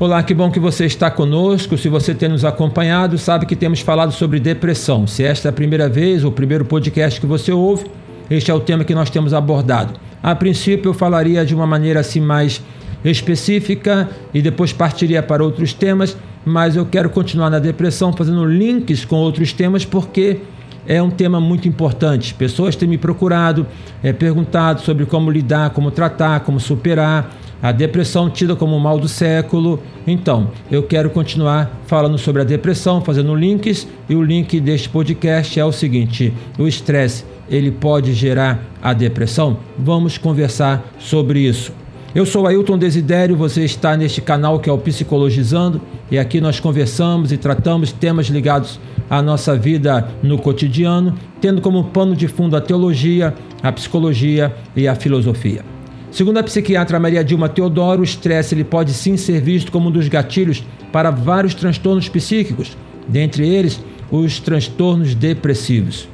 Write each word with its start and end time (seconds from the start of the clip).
Olá, 0.00 0.22
que 0.22 0.32
bom 0.32 0.48
que 0.48 0.60
você 0.60 0.86
está 0.86 1.10
conosco. 1.10 1.76
Se 1.76 1.88
você 1.88 2.14
tem 2.14 2.28
nos 2.28 2.44
acompanhado, 2.44 3.18
sabe 3.18 3.46
que 3.46 3.56
temos 3.56 3.80
falado 3.80 4.12
sobre 4.12 4.38
depressão. 4.38 5.08
Se 5.08 5.24
esta 5.24 5.48
é 5.48 5.50
a 5.50 5.52
primeira 5.52 5.88
vez 5.88 6.22
ou 6.22 6.30
o 6.30 6.32
primeiro 6.32 6.64
podcast 6.64 7.20
que 7.20 7.26
você 7.26 7.50
ouve, 7.50 7.86
este 8.30 8.48
é 8.48 8.54
o 8.54 8.60
tema 8.60 8.84
que 8.84 8.94
nós 8.94 9.10
temos 9.10 9.34
abordado. 9.34 9.94
A 10.22 10.36
princípio, 10.36 10.90
eu 10.90 10.94
falaria 10.94 11.44
de 11.44 11.52
uma 11.52 11.66
maneira 11.66 11.98
assim 11.98 12.20
mais 12.20 12.62
específica 13.04 14.08
e 14.32 14.40
depois 14.40 14.72
partiria 14.72 15.20
para 15.20 15.42
outros 15.42 15.72
temas, 15.72 16.16
mas 16.44 16.76
eu 16.76 16.86
quero 16.86 17.10
continuar 17.10 17.50
na 17.50 17.58
depressão 17.58 18.12
fazendo 18.12 18.44
links 18.44 19.04
com 19.04 19.16
outros 19.16 19.52
temas 19.52 19.84
porque 19.84 20.38
é 20.86 21.02
um 21.02 21.10
tema 21.10 21.40
muito 21.40 21.66
importante. 21.66 22.34
Pessoas 22.34 22.76
têm 22.76 22.88
me 22.88 22.98
procurado, 22.98 23.66
é, 24.00 24.12
perguntado 24.12 24.80
sobre 24.80 25.04
como 25.06 25.28
lidar, 25.28 25.70
como 25.70 25.90
tratar, 25.90 26.38
como 26.40 26.60
superar 26.60 27.36
a 27.62 27.72
depressão 27.72 28.30
tida 28.30 28.54
como 28.54 28.76
o 28.76 28.80
mal 28.80 28.98
do 28.98 29.08
século. 29.08 29.80
Então, 30.06 30.50
eu 30.70 30.82
quero 30.82 31.10
continuar 31.10 31.80
falando 31.86 32.18
sobre 32.18 32.42
a 32.42 32.44
depressão, 32.44 33.00
fazendo 33.00 33.34
links, 33.34 33.86
e 34.08 34.14
o 34.14 34.22
link 34.22 34.60
deste 34.60 34.88
podcast 34.88 35.58
é 35.58 35.64
o 35.64 35.72
seguinte: 35.72 36.32
o 36.58 36.66
estresse, 36.66 37.24
ele 37.48 37.70
pode 37.70 38.12
gerar 38.12 38.64
a 38.82 38.92
depressão? 38.92 39.58
Vamos 39.78 40.18
conversar 40.18 40.84
sobre 40.98 41.40
isso. 41.40 41.72
Eu 42.14 42.24
sou 42.24 42.46
Ailton 42.46 42.78
Desidério, 42.78 43.36
você 43.36 43.64
está 43.64 43.96
neste 43.96 44.20
canal 44.22 44.58
que 44.58 44.70
é 44.70 44.72
o 44.72 44.78
Psicologizando, 44.78 45.80
e 46.10 46.18
aqui 46.18 46.40
nós 46.40 46.58
conversamos 46.58 47.32
e 47.32 47.36
tratamos 47.36 47.92
temas 47.92 48.26
ligados 48.26 48.80
à 49.10 49.20
nossa 49.20 49.54
vida 49.54 50.08
no 50.22 50.38
cotidiano, 50.38 51.14
tendo 51.38 51.60
como 51.60 51.84
pano 51.84 52.16
de 52.16 52.26
fundo 52.26 52.56
a 52.56 52.60
teologia, 52.60 53.34
a 53.62 53.70
psicologia 53.70 54.54
e 54.74 54.88
a 54.88 54.94
filosofia. 54.94 55.77
Segundo 56.10 56.38
a 56.38 56.42
psiquiatra 56.42 56.98
Maria 56.98 57.22
Dilma 57.22 57.48
Teodoro, 57.48 58.00
o 58.00 58.04
estresse 58.04 58.54
ele 58.54 58.64
pode 58.64 58.92
sim 58.92 59.16
ser 59.16 59.40
visto 59.40 59.70
como 59.70 59.88
um 59.88 59.92
dos 59.92 60.08
gatilhos 60.08 60.64
para 60.90 61.10
vários 61.10 61.54
transtornos 61.54 62.08
psíquicos, 62.08 62.76
dentre 63.06 63.46
eles 63.46 63.80
os 64.10 64.40
transtornos 64.40 65.14
depressivos. 65.14 66.08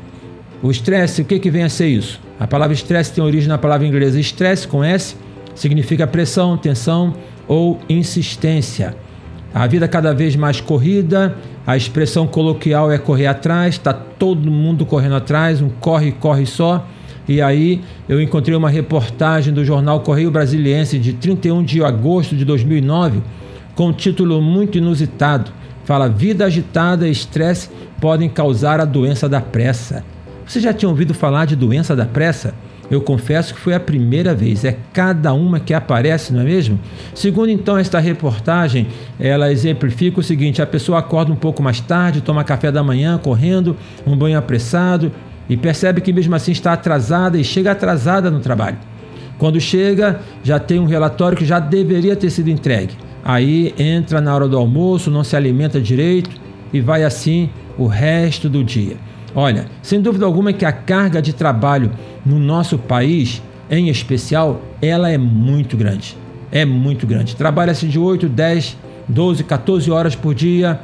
O 0.62 0.70
estresse, 0.70 1.22
o 1.22 1.24
que, 1.24 1.38
que 1.38 1.50
vem 1.50 1.62
a 1.62 1.68
ser 1.68 1.88
isso? 1.88 2.20
A 2.40 2.46
palavra 2.46 2.74
estresse 2.74 3.12
tem 3.12 3.22
origem 3.22 3.48
na 3.48 3.58
palavra 3.58 3.86
inglesa 3.86 4.18
estresse, 4.18 4.66
com 4.66 4.82
S, 4.82 5.16
significa 5.54 6.06
pressão, 6.06 6.56
tensão 6.56 7.14
ou 7.46 7.78
insistência. 7.88 8.96
A 9.54 9.66
vida 9.68 9.86
cada 9.86 10.12
vez 10.12 10.34
mais 10.34 10.60
corrida, 10.60 11.36
a 11.64 11.76
expressão 11.76 12.26
coloquial 12.26 12.90
é 12.90 12.98
correr 12.98 13.26
atrás, 13.26 13.76
está 13.76 13.92
todo 13.92 14.50
mundo 14.50 14.84
correndo 14.84 15.14
atrás, 15.14 15.62
um 15.62 15.68
corre, 15.68 16.10
corre 16.12 16.44
só. 16.44 16.84
E 17.26 17.40
aí 17.40 17.80
eu 18.08 18.20
encontrei 18.20 18.56
uma 18.56 18.68
reportagem 18.68 19.52
do 19.52 19.64
jornal 19.64 20.00
Correio 20.00 20.30
Brasiliense 20.30 20.98
de 20.98 21.14
31 21.14 21.62
de 21.62 21.82
agosto 21.82 22.36
de 22.36 22.44
2009 22.44 23.22
com 23.74 23.88
um 23.88 23.92
título 23.92 24.40
muito 24.40 24.78
inusitado. 24.78 25.50
Fala: 25.84 26.08
Vida 26.08 26.44
agitada 26.44 27.08
e 27.08 27.10
estresse 27.10 27.70
podem 28.00 28.28
causar 28.28 28.80
a 28.80 28.84
doença 28.84 29.28
da 29.28 29.40
pressa. 29.40 30.04
Você 30.46 30.60
já 30.60 30.72
tinha 30.72 30.88
ouvido 30.88 31.14
falar 31.14 31.46
de 31.46 31.56
doença 31.56 31.96
da 31.96 32.04
pressa? 32.04 32.54
Eu 32.90 33.00
confesso 33.00 33.54
que 33.54 33.60
foi 33.60 33.74
a 33.74 33.80
primeira 33.80 34.34
vez, 34.34 34.62
é 34.62 34.76
cada 34.92 35.32
uma 35.32 35.58
que 35.58 35.72
aparece, 35.72 36.34
não 36.34 36.42
é 36.42 36.44
mesmo? 36.44 36.78
Segundo 37.14 37.48
então 37.48 37.78
esta 37.78 37.98
reportagem, 37.98 38.88
ela 39.18 39.50
exemplifica 39.50 40.20
o 40.20 40.22
seguinte: 40.22 40.60
a 40.60 40.66
pessoa 40.66 40.98
acorda 40.98 41.32
um 41.32 41.36
pouco 41.36 41.62
mais 41.62 41.80
tarde, 41.80 42.20
toma 42.20 42.44
café 42.44 42.70
da 42.70 42.82
manhã 42.82 43.18
correndo, 43.18 43.74
um 44.06 44.14
banho 44.14 44.38
apressado, 44.38 45.10
e 45.48 45.56
percebe 45.56 46.00
que 46.00 46.12
mesmo 46.12 46.34
assim 46.34 46.52
está 46.52 46.72
atrasada 46.72 47.38
e 47.38 47.44
chega 47.44 47.72
atrasada 47.72 48.30
no 48.30 48.40
trabalho. 48.40 48.78
Quando 49.38 49.60
chega, 49.60 50.20
já 50.42 50.58
tem 50.58 50.78
um 50.78 50.86
relatório 50.86 51.36
que 51.36 51.44
já 51.44 51.58
deveria 51.58 52.16
ter 52.16 52.30
sido 52.30 52.50
entregue. 52.50 52.94
Aí 53.24 53.74
entra 53.78 54.20
na 54.20 54.34
hora 54.34 54.48
do 54.48 54.56
almoço, 54.56 55.10
não 55.10 55.24
se 55.24 55.34
alimenta 55.34 55.80
direito 55.80 56.30
e 56.72 56.80
vai 56.80 57.04
assim 57.04 57.50
o 57.76 57.86
resto 57.86 58.48
do 58.48 58.62
dia. 58.62 58.96
Olha, 59.34 59.66
sem 59.82 60.00
dúvida 60.00 60.24
alguma 60.24 60.52
que 60.52 60.64
a 60.64 60.72
carga 60.72 61.20
de 61.20 61.32
trabalho 61.32 61.90
no 62.24 62.38
nosso 62.38 62.78
país, 62.78 63.42
em 63.70 63.88
especial, 63.88 64.62
ela 64.80 65.10
é 65.10 65.18
muito 65.18 65.76
grande. 65.76 66.16
É 66.52 66.64
muito 66.64 67.06
grande. 67.06 67.34
Trabalha-se 67.34 67.86
de 67.86 67.98
8, 67.98 68.28
10, 68.28 68.76
12, 69.08 69.42
14 69.42 69.90
horas 69.90 70.14
por 70.14 70.34
dia 70.34 70.80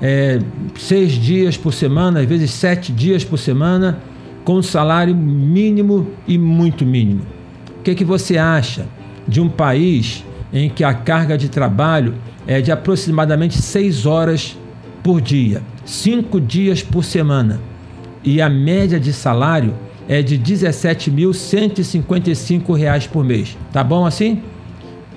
é, 0.00 0.38
seis 0.78 1.12
dias 1.12 1.56
por 1.56 1.72
semana, 1.72 2.20
às 2.20 2.26
vezes 2.26 2.50
sete 2.50 2.92
dias 2.92 3.24
por 3.24 3.38
semana, 3.38 4.00
com 4.44 4.62
salário 4.62 5.14
mínimo 5.14 6.08
e 6.26 6.38
muito 6.38 6.86
mínimo. 6.86 7.22
O 7.78 7.82
que, 7.82 7.94
que 7.94 8.04
você 8.04 8.38
acha 8.38 8.86
de 9.26 9.40
um 9.40 9.48
país 9.48 10.24
em 10.52 10.68
que 10.68 10.82
a 10.82 10.92
carga 10.92 11.38
de 11.38 11.48
trabalho 11.48 12.14
é 12.46 12.60
de 12.60 12.72
aproximadamente 12.72 13.58
seis 13.58 14.06
horas 14.06 14.56
por 15.02 15.20
dia, 15.20 15.62
cinco 15.84 16.40
dias 16.40 16.82
por 16.82 17.04
semana, 17.04 17.60
e 18.24 18.40
a 18.40 18.48
média 18.48 18.98
de 18.98 19.12
salário 19.12 19.74
é 20.08 20.22
de 20.22 20.36
R$ 20.36 20.42
17.155 20.42 23.08
por 23.08 23.22
mês. 23.24 23.56
Tá 23.72 23.84
bom 23.84 24.04
assim? 24.04 24.42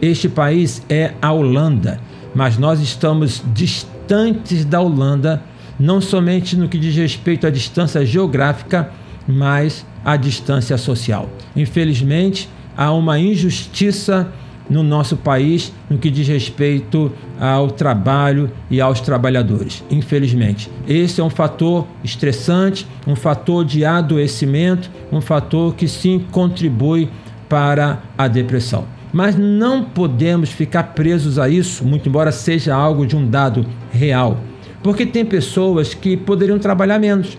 Este 0.01 0.29
país 0.29 0.81
é 0.87 1.13
a 1.21 1.31
Holanda, 1.31 1.99
mas 2.33 2.57
nós 2.57 2.79
estamos 2.79 3.43
distantes 3.53 4.65
da 4.65 4.81
Holanda, 4.81 5.41
não 5.79 5.99
somente 6.01 6.55
no 6.55 6.67
que 6.67 6.77
diz 6.77 6.95
respeito 6.95 7.47
à 7.47 7.49
distância 7.49 8.05
geográfica, 8.05 8.91
mas 9.27 9.85
à 10.03 10.15
distância 10.15 10.77
social. 10.77 11.29
Infelizmente, 11.55 12.49
há 12.75 12.91
uma 12.91 13.19
injustiça 13.19 14.31
no 14.69 14.81
nosso 14.81 15.17
país 15.17 15.73
no 15.89 15.97
que 15.97 16.09
diz 16.09 16.27
respeito 16.27 17.11
ao 17.39 17.69
trabalho 17.69 18.49
e 18.69 18.79
aos 18.79 19.01
trabalhadores. 19.01 19.83
Infelizmente, 19.89 20.69
esse 20.87 21.19
é 21.19 21.23
um 21.23 21.29
fator 21.29 21.85
estressante, 22.03 22.87
um 23.05 23.15
fator 23.15 23.65
de 23.65 23.83
adoecimento, 23.83 24.89
um 25.11 25.21
fator 25.21 25.75
que 25.75 25.87
sim 25.87 26.25
contribui 26.31 27.09
para 27.49 28.01
a 28.17 28.27
depressão. 28.27 28.85
Mas 29.13 29.35
não 29.37 29.83
podemos 29.83 30.49
ficar 30.49 30.95
presos 30.95 31.37
a 31.37 31.47
isso, 31.47 31.85
muito 31.85 32.09
embora 32.09 32.31
seja 32.31 32.73
algo 32.73 33.05
de 33.05 33.15
um 33.15 33.29
dado 33.29 33.63
real. 33.91 34.39
Porque 34.81 35.05
tem 35.05 35.23
pessoas 35.23 35.93
que 35.93 36.17
poderiam 36.17 36.57
trabalhar 36.57 36.97
menos, 36.97 37.37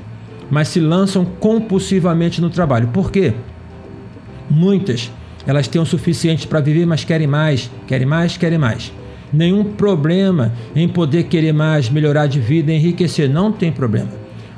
mas 0.48 0.68
se 0.68 0.78
lançam 0.78 1.24
compulsivamente 1.24 2.40
no 2.40 2.48
trabalho. 2.48 2.88
Por 2.88 3.10
quê? 3.10 3.34
Muitas, 4.48 5.10
elas 5.44 5.66
têm 5.66 5.82
o 5.82 5.86
suficiente 5.86 6.46
para 6.46 6.60
viver, 6.60 6.86
mas 6.86 7.02
querem 7.02 7.26
mais, 7.26 7.68
querem 7.88 8.06
mais, 8.06 8.36
querem 8.36 8.58
mais. 8.58 8.92
Nenhum 9.32 9.64
problema 9.64 10.52
em 10.76 10.88
poder 10.88 11.24
querer 11.24 11.52
mais, 11.52 11.90
melhorar 11.90 12.28
de 12.28 12.38
vida, 12.38 12.72
enriquecer, 12.72 13.28
não 13.28 13.50
tem 13.50 13.72
problema. 13.72 14.10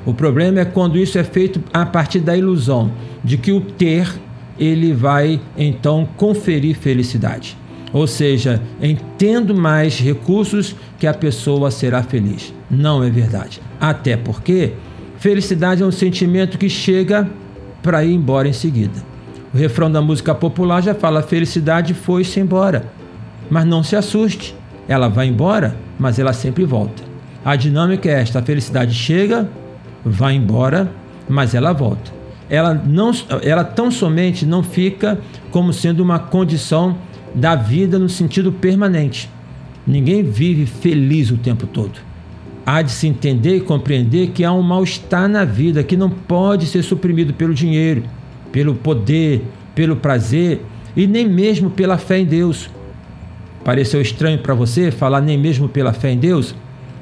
O 0.05 0.13
problema 0.13 0.59
é 0.59 0.65
quando 0.65 0.97
isso 0.97 1.17
é 1.17 1.23
feito 1.23 1.61
a 1.73 1.85
partir 1.85 2.19
da 2.19 2.37
ilusão 2.37 2.91
de 3.23 3.37
que 3.37 3.51
o 3.51 3.59
ter 3.59 4.07
ele 4.59 4.93
vai 4.93 5.39
então 5.57 6.07
conferir 6.17 6.77
felicidade. 6.77 7.57
Ou 7.93 8.05
seja, 8.05 8.61
em 8.81 8.97
tendo 9.17 9.55
mais 9.55 9.97
recursos 9.99 10.75
que 10.99 11.07
a 11.07 11.13
pessoa 11.13 11.71
será 11.71 12.03
feliz. 12.03 12.53
Não 12.69 13.03
é 13.03 13.09
verdade. 13.09 13.61
Até 13.79 14.17
porque 14.17 14.73
felicidade 15.17 15.81
é 15.81 15.85
um 15.85 15.91
sentimento 15.91 16.57
que 16.57 16.69
chega 16.69 17.29
para 17.81 18.03
ir 18.03 18.13
embora 18.13 18.47
em 18.47 18.53
seguida. 18.53 19.03
O 19.53 19.57
refrão 19.57 19.89
da 19.89 20.01
música 20.01 20.35
popular 20.35 20.83
já 20.83 20.93
fala: 20.93 21.21
felicidade 21.21 21.93
foi-se 21.93 22.39
embora. 22.39 22.91
Mas 23.49 23.65
não 23.65 23.81
se 23.81 23.95
assuste, 23.95 24.53
ela 24.89 25.07
vai 25.07 25.27
embora, 25.27 25.77
mas 25.97 26.19
ela 26.19 26.33
sempre 26.33 26.65
volta. 26.65 27.01
A 27.45 27.55
dinâmica 27.55 28.09
é 28.09 28.21
esta: 28.21 28.39
a 28.39 28.43
felicidade 28.43 28.93
chega, 28.93 29.49
vai 30.03 30.35
embora, 30.35 30.91
mas 31.29 31.55
ela 31.55 31.71
volta 31.71 32.16
ela, 32.49 32.73
não, 32.73 33.11
ela 33.41 33.63
tão 33.63 33.91
somente 33.91 34.45
não 34.45 34.63
fica 34.63 35.19
como 35.51 35.73
sendo 35.73 36.01
uma 36.01 36.19
condição 36.19 36.97
da 37.35 37.55
vida 37.55 37.99
no 37.99 38.07
sentido 38.07 38.51
permanente. 38.51 39.29
Ninguém 39.85 40.23
vive 40.23 40.65
feliz 40.65 41.31
o 41.31 41.37
tempo 41.37 41.67
todo. 41.67 41.99
Há 42.65 42.81
de 42.81 42.91
se 42.91 43.07
entender 43.07 43.57
e 43.57 43.61
compreender 43.61 44.31
que 44.31 44.43
há 44.43 44.51
um 44.51 44.61
mal-estar 44.61 45.29
na 45.29 45.45
vida 45.45 45.83
que 45.83 45.95
não 45.95 46.09
pode 46.09 46.65
ser 46.65 46.83
suprimido 46.83 47.33
pelo 47.33 47.53
dinheiro, 47.53 48.03
pelo 48.51 48.75
poder, 48.75 49.43
pelo 49.73 49.95
prazer 49.95 50.61
e 50.95 51.07
nem 51.07 51.27
mesmo 51.27 51.69
pela 51.69 51.97
fé 51.97 52.19
em 52.19 52.25
Deus. 52.25 52.69
Pareceu 53.63 54.01
estranho 54.01 54.39
para 54.39 54.53
você 54.53 54.91
falar 54.91 55.21
nem 55.21 55.37
mesmo 55.37 55.69
pela 55.69 55.93
fé 55.93 56.11
em 56.11 56.17
Deus? 56.17 56.53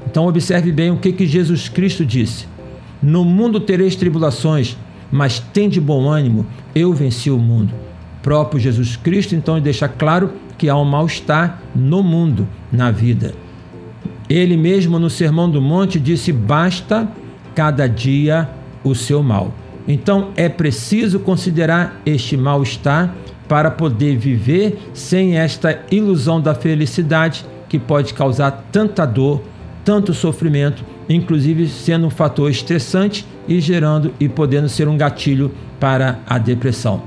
Então 0.06 0.28
observe 0.28 0.72
bem 0.72 0.92
o 0.92 0.98
que, 0.98 1.12
que 1.12 1.26
Jesus 1.26 1.68
Cristo 1.68 2.06
disse: 2.06 2.48
No 3.02 3.24
mundo 3.24 3.60
tereis 3.60 3.96
tribulações, 3.96 4.78
mas 5.12 5.40
tem 5.40 5.70
de 5.70 5.80
bom 5.80 6.10
ânimo, 6.10 6.46
eu 6.74 6.94
venci 6.94 7.30
o 7.30 7.38
mundo. 7.38 7.74
Próprio 8.22 8.60
Jesus 8.60 8.96
Cristo 8.96 9.36
então 9.36 9.60
deixa 9.60 9.88
claro 9.88 10.32
que 10.58 10.70
há 10.70 10.76
um 10.76 10.86
mal-estar 10.86 11.62
no 11.76 12.02
mundo, 12.02 12.48
na 12.72 12.92
vida. 12.92 13.34
Ele 14.30 14.58
mesmo 14.58 14.98
no 14.98 15.10
Sermão 15.10 15.50
do 15.50 15.62
Monte 15.62 16.00
disse: 16.00 16.32
basta 16.32 17.08
cada 17.54 17.88
dia 17.88 18.50
o 18.84 18.96
seu 18.96 19.22
mal. 19.22 19.54
Então 19.88 20.30
é 20.36 20.50
preciso 20.50 21.20
considerar 21.20 22.02
este 22.06 22.36
mal-estar 22.36 23.14
para 23.48 23.70
poder 23.70 24.18
viver 24.18 24.90
sem 24.94 25.38
esta 25.38 25.84
ilusão 25.92 26.42
da 26.42 26.56
felicidade 26.56 27.46
que 27.70 27.78
pode 27.78 28.14
causar 28.14 28.66
tanta 28.72 29.06
dor, 29.06 29.44
tanto 29.84 30.14
sofrimento, 30.14 30.84
inclusive 31.08 31.68
sendo 31.68 32.08
um 32.08 32.10
fator 32.10 32.50
estressante 32.50 33.26
e 33.48 33.60
gerando 33.60 34.14
e 34.20 34.28
podendo 34.28 34.70
ser 34.70 34.88
um 34.88 34.98
gatilho 34.98 35.52
para 35.80 36.20
a 36.28 36.38
depressão. 36.38 37.02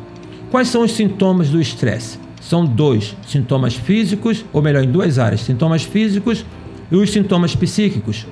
Quais 0.51 0.69
são 0.69 0.83
os 0.83 0.93
sintomas 0.93 1.51
do 1.51 1.61
estresse? 1.61 2.19
São 2.41 2.65
dois: 2.65 3.17
sintomas 3.27 3.75
físicos, 3.75 4.45
ou 4.53 4.63
melhor, 4.63 4.83
em 4.83 4.91
duas 4.91 5.19
áreas: 5.19 5.43
sintomas 5.43 5.83
físicos 5.83 6.45
e 6.91 6.97
os 6.97 7.11
sintomas 7.11 7.55
psíquicos. 7.55 8.27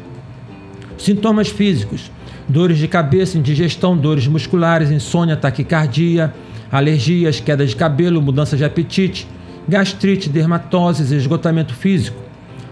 Sintomas 0.97 1.49
físicos: 1.49 2.11
dores 2.49 2.79
de 2.79 2.89
cabeça, 2.89 3.37
indigestão, 3.37 3.97
dores 3.97 4.27
musculares, 4.27 4.91
insônia, 4.91 5.37
taquicardia, 5.37 6.33
alergias, 6.71 7.41
queda 7.41 7.67
de 7.67 7.77
cabelo, 7.77 8.23
mudança 8.23 8.57
de 8.57 8.65
apetite, 8.65 9.27
gastrite, 9.69 10.29
dermatoses, 10.29 11.11
esgotamento 11.11 11.75
físico. 11.75 12.26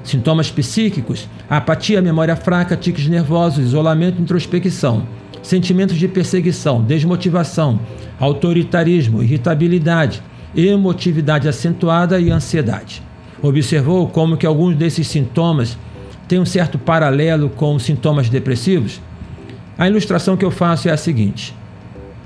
Sintomas 0.05 0.51
psíquicos: 0.51 1.27
apatia, 1.49 2.03
memória 2.03 2.37
fraca, 2.37 2.77
tiques 2.77 3.09
nervosos, 3.09 3.65
isolamento, 3.65 4.21
introspecção, 4.21 5.07
sentimentos 5.43 5.97
de 5.97 6.07
perseguição, 6.07 6.83
desmotivação, 6.83 7.81
autoritarismo, 8.21 9.23
irritabilidade, 9.23 10.23
emotividade 10.55 11.49
acentuada 11.49 12.21
e 12.21 12.31
ansiedade. 12.31 13.03
Observou 13.43 14.07
como 14.09 14.37
que 14.37 14.47
alguns 14.47 14.77
desses 14.77 15.09
sintomas 15.09 15.77
têm 16.29 16.39
um 16.39 16.47
certo 16.47 16.79
paralelo 16.79 17.51
com 17.51 17.79
sintomas 17.79 18.29
depressivos? 18.29 19.01
A 19.77 19.89
ilustração 19.89 20.37
que 20.37 20.45
eu 20.45 20.51
faço 20.51 20.89
é 20.89 20.93
a 20.93 20.97
seguinte: 20.97 21.55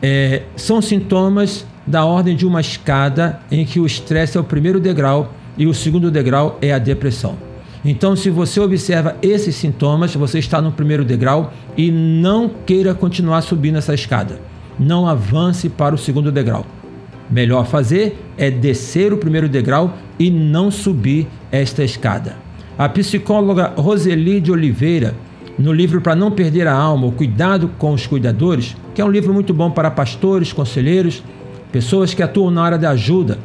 é, 0.03 0.43
são 0.57 0.83
sintomas 0.83 1.65
da 1.87 2.05
ordem 2.05 2.37
de 2.37 2.45
uma 2.45 2.61
escada 2.61 3.41
em 3.51 3.65
que 3.65 3.81
o 3.81 3.87
estresse 3.87 4.37
é 4.37 4.41
o 4.41 4.45
primeiro 4.45 4.79
degrau 4.79 5.33
e 5.57 5.67
o 5.67 5.73
segundo 5.73 6.11
degrau 6.11 6.59
é 6.61 6.73
a 6.73 6.79
depressão. 6.79 7.48
Então, 7.91 8.15
se 8.15 8.29
você 8.29 8.61
observa 8.61 9.17
esses 9.23 9.57
sintomas, 9.57 10.15
você 10.15 10.39
está 10.39 10.61
no 10.61 10.71
primeiro 10.71 11.07
degrau 11.07 11.55
e 11.75 11.91
não 11.91 12.47
queira 12.47 12.93
continuar 12.93 13.41
subindo 13.41 13.79
essa 13.79 13.95
escada. 13.95 14.39
Não 14.79 15.09
avance 15.09 15.71
para 15.71 15.95
o 15.95 15.99
segundo 15.99 16.31
degrau. 16.31 16.67
Melhor 17.31 17.65
fazer 17.65 18.23
é 18.37 18.51
descer 18.51 19.11
o 19.11 19.17
primeiro 19.17 19.49
degrau 19.49 19.95
e 20.19 20.31
não 20.31 20.71
subir 20.71 21.29
esta 21.51 21.83
escada. 21.83 22.37
A 22.77 22.91
psicóloga 22.91 23.73
Roseli 23.75 24.39
de 24.39 24.53
Oliveira 24.53 25.15
no 25.59 25.73
livro 25.73 26.03
Para 26.03 26.15
Não 26.15 26.31
Perder 26.31 26.67
a 26.67 26.75
Alma, 26.75 27.07
o 27.07 27.13
Cuidado 27.13 27.71
com 27.79 27.95
os 27.95 28.07
Cuidadores, 28.07 28.77
que 28.95 29.01
é 29.01 29.05
um 29.05 29.11
livro 29.11 29.33
muito 29.33 29.55
bom 29.55 29.71
para 29.71 29.91
pastores, 29.91 30.53
conselheiros, 30.53 31.25
pessoas 31.73 32.13
que 32.13 32.23
atuam 32.23 32.51
na 32.51 32.63
área 32.63 32.77
da 32.77 32.91
ajuda. 32.91 33.39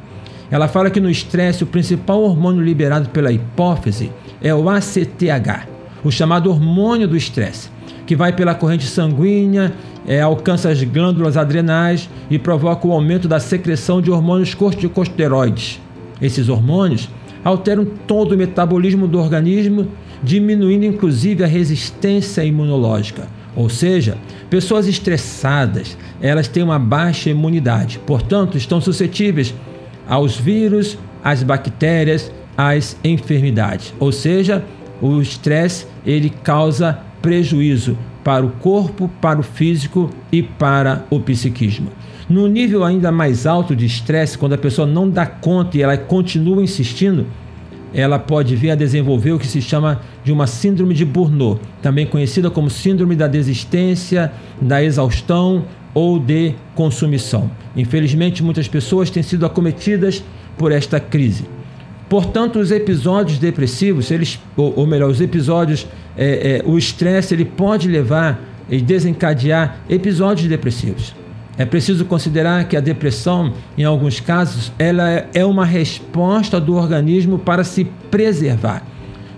Ela 0.51 0.68
fala 0.68 0.89
que 0.89 1.00
no 1.00 1.10
estresse 1.10 1.63
o 1.63 1.68
principal 1.68 2.22
hormônio 2.22 2.62
liberado 2.62 3.07
pela 3.07 3.31
hipófise 3.31 4.12
é 4.44 4.54
o 4.54 4.69
ACTH, 4.69 5.68
o 6.04 6.12
chamado 6.12 6.50
hormônio 6.50 7.07
do 7.07 7.16
estresse, 7.16 7.69
que 8.06 8.16
vai 8.16 8.34
pela 8.34 8.54
corrente 8.54 8.86
sanguínea, 8.86 9.74
é, 10.06 10.22
alcança 10.22 10.69
as 10.69 10.84
glândulas 10.84 11.38
adrenais 11.38 12.10
e 12.30 12.38
provoca 12.38 12.86
o 12.86 12.92
aumento 12.92 13.28
da 13.28 13.40
secreção 13.40 14.01
de 14.01 14.12
hormônios 14.12 14.54
corticosteroides. 14.54 15.80
Esses 16.22 16.50
hormônios 16.50 17.10
alteram 17.44 17.86
todo 18.06 18.34
o 18.34 18.38
metabolismo 18.38 19.07
do 19.07 19.18
organismo 19.18 19.88
diminuindo 20.22 20.86
inclusive 20.86 21.44
a 21.44 21.48
resistência 21.48 22.44
imunológica. 22.44 23.28
Ou 23.56 23.69
seja, 23.69 24.18
pessoas 24.50 24.88
estressadas, 24.88 25.98
elas 26.22 26.48
têm 26.48 26.63
uma 26.63 26.80
baixa 26.80 27.30
imunidade, 27.30 28.00
portanto, 28.06 28.57
estão 28.57 28.81
suscetíveis 28.81 29.54
aos 30.07 30.36
vírus, 30.36 30.98
às 31.24 31.44
bactérias, 31.44 32.31
às 32.57 32.97
enfermidades. 33.03 33.94
Ou 34.00 34.11
seja, 34.11 34.63
o 35.01 35.21
estresse 35.21 35.88
ele 36.05 36.29
causa 36.29 37.00
prejuízo 37.21 37.97
para 38.23 38.45
o 38.45 38.50
corpo, 38.51 39.09
para 39.21 39.39
o 39.39 39.44
físico 39.44 40.09
e 40.31 40.41
para 40.41 41.05
o 41.09 41.19
psiquismo. 41.19 41.89
No 42.29 42.47
nível 42.47 42.83
ainda 42.83 43.11
mais 43.11 43.45
alto 43.45 43.75
de 43.75 43.85
estresse, 43.85 44.38
quando 44.38 44.53
a 44.53 44.57
pessoa 44.57 44.88
não 44.88 45.09
dá 45.09 45.25
conta 45.25 45.77
e 45.77 45.81
ela 45.81 45.97
continua 45.97 46.63
insistindo, 46.63 47.25
ela 47.94 48.17
pode 48.17 48.55
vir 48.55 48.71
a 48.71 48.75
desenvolver 48.75 49.33
o 49.33 49.39
que 49.39 49.45
se 49.45 49.61
chama 49.61 50.01
de 50.23 50.31
uma 50.31 50.47
síndrome 50.47 50.95
de 50.95 51.05
Burnout, 51.05 51.61
também 51.81 52.07
conhecida 52.07 52.50
como 52.50 52.69
síndrome 52.69 53.15
da 53.15 53.27
desistência, 53.27 54.31
da 54.59 54.83
exaustão 54.83 55.65
ou 55.94 56.17
de 56.17 56.55
consumição. 56.73 57.51
Infelizmente, 57.75 58.41
muitas 58.41 58.67
pessoas 58.67 59.09
têm 59.09 59.21
sido 59.21 59.45
acometidas 59.45 60.23
por 60.57 60.71
esta 60.71 61.00
crise. 61.00 61.45
Portanto, 62.13 62.60
os 62.60 62.69
episódios 62.69 63.39
depressivos, 63.39 64.12
eles, 64.12 64.39
ou, 64.56 64.71
ou 64.75 64.86
melhor, 64.86 65.10
os 65.10 65.19
episódios, 65.19 65.88
é, 66.15 66.62
é, 66.62 66.63
o 66.63 66.77
estresse, 66.77 67.33
ele 67.33 67.44
pode 67.44 67.89
levar 67.89 68.39
e 68.69 68.80
desencadear 68.80 69.80
episódios 69.89 70.48
depressivos. 70.48 71.15
É 71.57 71.65
preciso 71.65 72.06
considerar 72.06 72.68
que 72.68 72.77
a 72.77 72.80
depressão, 72.80 73.54
em 73.75 73.83
alguns 73.83 74.19
casos, 74.19 74.71
ela 74.77 75.27
é 75.33 75.44
uma 75.44 75.65
resposta 75.65 76.62
do 76.62 76.75
organismo 76.75 77.39
para 77.39 77.63
se 77.63 77.86
preservar. 78.12 78.86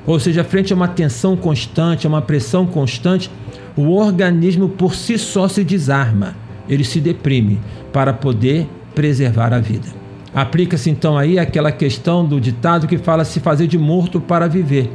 Ou 0.06 0.20
seja, 0.20 0.44
frente 0.44 0.74
a 0.74 0.76
uma 0.76 0.90
tensão 0.90 1.38
constante, 1.38 2.06
a 2.06 2.10
uma 2.10 2.22
pressão 2.22 2.68
constante, 2.68 3.32
o 3.74 3.96
organismo 3.96 4.68
por 4.68 4.96
si 4.96 5.18
só 5.18 5.48
se 5.48 5.64
desarma, 5.64 6.36
ele 6.68 6.84
se 6.84 7.00
deprime 7.00 7.58
para 7.94 8.12
poder 8.12 8.68
preservar 8.94 9.54
a 9.54 9.60
vida. 9.60 10.05
Aplica-se 10.36 10.90
então 10.90 11.18
aí 11.18 11.40
aquela 11.40 11.72
questão 11.72 12.26
do 12.26 12.42
ditado 12.42 12.88
que 12.88 12.98
fala 12.98 13.24
se 13.24 13.40
fazer 13.40 13.68
de 13.68 13.78
morto 13.78 14.20
para 14.20 14.50
viver. 14.50 14.92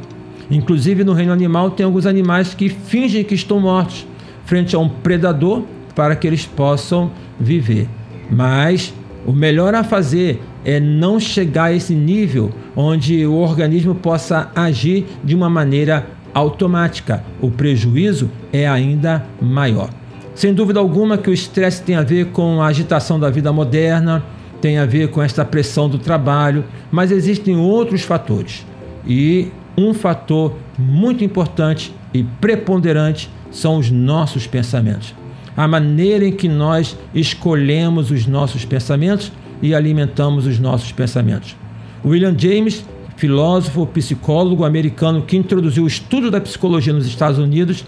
Inclusive 0.51 1.03
no 1.03 1.15
reino 1.15 1.33
animal 1.33 1.71
tem 1.71 1.87
alguns 1.87 2.05
animais 2.05 2.53
que 2.53 2.69
fingem 2.69 3.25
que 3.25 3.35
estão 3.35 3.59
mortos 3.59 4.07
frente 4.45 4.77
a 4.77 4.79
um 4.79 4.89
predador 4.89 5.63
para 5.95 6.15
que 6.15 6.27
eles 6.27 6.45
possam 6.45 7.11
viver. 7.39 7.89
Mas 8.31 8.93
o 9.25 9.33
melhor 9.33 9.75
a 9.75 9.83
fazer 9.83 10.43
é 10.63 10.79
não 10.79 11.19
chegar 11.19 11.65
a 11.65 11.73
esse 11.73 11.95
nível 11.95 12.51
onde 12.77 13.25
o 13.25 13.35
organismo 13.35 13.95
possa 13.95 14.51
agir 14.55 15.07
de 15.25 15.35
uma 15.35 15.49
maneira 15.49 16.07
automática. 16.35 17.25
O 17.41 17.51
prejuízo 17.51 18.31
é 18.53 18.69
ainda 18.69 19.25
maior. 19.41 19.89
Sem 20.35 20.53
dúvida 20.53 20.81
alguma 20.81 21.17
que 21.17 21.31
o 21.31 21.33
estresse 21.33 21.83
tem 21.83 21.97
a 21.97 22.03
ver 22.03 22.27
com 22.27 22.61
a 22.61 22.67
agitação 22.67 23.19
da 23.19 23.31
vida 23.31 23.53
moderna, 23.53 24.23
tem 24.61 24.79
a 24.79 24.87
ver 24.87 25.09
com 25.11 25.23
esta 25.23 25.45
pressão 25.45 25.89
do 25.89 25.99
trabalho, 25.99 26.65
mas 26.91 27.11
existem 27.11 27.57
outros 27.57 28.03
fatores. 28.03 28.67
E 29.07 29.49
um 29.77 29.95
fator 29.95 30.57
muito 30.79 31.25
importante 31.25 31.95
e 32.13 32.23
preponderante 32.23 33.31
são 33.51 33.79
os 33.79 33.91
nossos 33.91 34.47
pensamentos 34.47 35.15
a 35.57 35.67
maneira 35.69 36.27
em 36.27 36.33
que 36.33 36.49
nós 36.49 36.97
escolhemos 37.15 38.11
os 38.11 38.27
nossos 38.27 38.65
pensamentos 38.65 39.31
e 39.61 39.75
alimentamos 39.75 40.47
os 40.47 40.59
nossos 40.59 40.91
pensamentos. 40.93 41.57
William 42.05 42.35
James, 42.37 42.85
filósofo, 43.17 43.87
psicólogo 43.87 44.65
americano 44.65 45.23
que 45.23 45.37
introduziu 45.37 45.85
o 45.85 45.87
estudo 45.87 46.31
da 46.31 46.41
psicologia 46.41 46.93
nos 46.93 47.07
Estados 47.07 47.39
Unidos, 47.39 47.85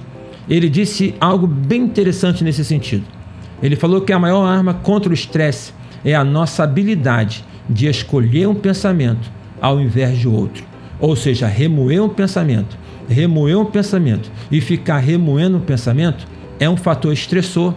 ele 0.50 0.68
disse 0.68 1.14
algo 1.18 1.46
bem 1.46 1.82
interessante 1.82 2.44
nesse 2.44 2.64
sentido. 2.64 3.04
Ele 3.62 3.76
falou 3.76 4.00
que 4.00 4.12
a 4.12 4.18
maior 4.18 4.44
arma 4.44 4.74
contra 4.74 5.08
o 5.08 5.14
estresse 5.14 5.72
é 6.04 6.14
a 6.14 6.24
nossa 6.24 6.64
habilidade 6.64 7.44
de 7.68 7.86
escolher 7.86 8.48
um 8.48 8.54
pensamento 8.54 9.30
ao 9.60 9.80
invés 9.80 10.18
de 10.18 10.28
outro. 10.28 10.64
Ou 10.98 11.16
seja, 11.16 11.46
remoer 11.46 12.02
um 12.02 12.08
pensamento, 12.08 12.76
remoer 13.08 13.58
um 13.58 13.64
pensamento 13.64 14.30
e 14.50 14.60
ficar 14.60 14.98
remoendo 14.98 15.58
um 15.58 15.60
pensamento 15.60 16.26
é 16.58 16.68
um 16.68 16.76
fator 16.76 17.12
estressor 17.12 17.74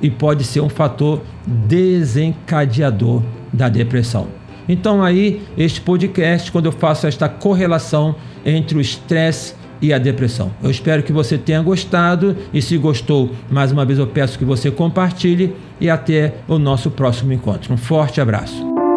e 0.00 0.10
pode 0.10 0.44
ser 0.44 0.60
um 0.60 0.68
fator 0.68 1.22
desencadeador 1.46 3.22
da 3.52 3.68
depressão. 3.68 4.28
Então 4.68 5.02
aí 5.02 5.42
este 5.56 5.80
podcast 5.80 6.52
quando 6.52 6.66
eu 6.66 6.72
faço 6.72 7.06
esta 7.06 7.28
correlação 7.28 8.14
entre 8.44 8.76
o 8.76 8.80
estresse 8.80 9.54
e 9.80 9.92
a 9.92 9.98
depressão. 9.98 10.50
Eu 10.62 10.70
espero 10.70 11.02
que 11.02 11.12
você 11.12 11.38
tenha 11.38 11.62
gostado 11.62 12.36
e 12.52 12.60
se 12.60 12.76
gostou, 12.76 13.30
mais 13.50 13.72
uma 13.72 13.84
vez 13.84 13.98
eu 13.98 14.06
peço 14.06 14.38
que 14.38 14.44
você 14.44 14.70
compartilhe 14.70 15.54
e 15.80 15.88
até 15.88 16.34
o 16.46 16.58
nosso 16.58 16.90
próximo 16.90 17.32
encontro. 17.32 17.72
Um 17.72 17.76
forte 17.76 18.20
abraço. 18.20 18.87